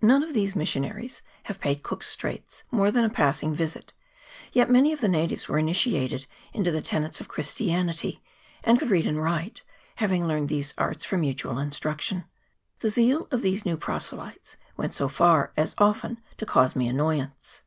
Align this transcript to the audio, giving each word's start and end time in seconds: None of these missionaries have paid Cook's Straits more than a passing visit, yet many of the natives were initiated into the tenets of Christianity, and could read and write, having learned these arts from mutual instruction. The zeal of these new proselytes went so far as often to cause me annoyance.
None 0.00 0.22
of 0.22 0.32
these 0.32 0.54
missionaries 0.54 1.22
have 1.46 1.58
paid 1.58 1.82
Cook's 1.82 2.06
Straits 2.06 2.62
more 2.70 2.92
than 2.92 3.04
a 3.04 3.08
passing 3.10 3.52
visit, 3.52 3.94
yet 4.52 4.70
many 4.70 4.92
of 4.92 5.00
the 5.00 5.08
natives 5.08 5.48
were 5.48 5.58
initiated 5.58 6.26
into 6.52 6.70
the 6.70 6.80
tenets 6.80 7.20
of 7.20 7.26
Christianity, 7.26 8.22
and 8.62 8.78
could 8.78 8.90
read 8.90 9.08
and 9.08 9.20
write, 9.20 9.62
having 9.96 10.28
learned 10.28 10.48
these 10.50 10.72
arts 10.78 11.04
from 11.04 11.22
mutual 11.22 11.58
instruction. 11.58 12.26
The 12.78 12.90
zeal 12.90 13.26
of 13.32 13.42
these 13.42 13.66
new 13.66 13.76
proselytes 13.76 14.56
went 14.76 14.94
so 14.94 15.08
far 15.08 15.52
as 15.56 15.74
often 15.78 16.22
to 16.36 16.46
cause 16.46 16.76
me 16.76 16.86
annoyance. 16.86 17.62